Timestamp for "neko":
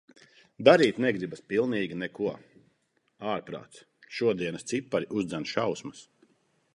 2.03-2.31